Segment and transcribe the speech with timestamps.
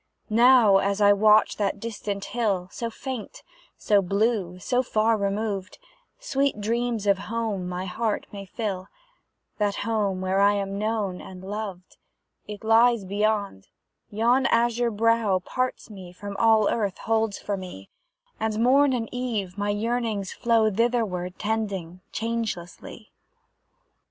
[0.31, 3.43] Now, as I watch that distant hill, So faint,
[3.77, 5.77] so blue, so far removed,
[6.17, 8.87] Sweet dreams of home my heart may fill,
[9.59, 11.97] That home where I am known and loved:
[12.47, 13.67] It lies beyond;
[14.09, 17.91] yon azure brow Parts me from all Earth holds for me;
[18.39, 23.11] And, morn and eve, my yearnings flow Thitherward tending, changelessly.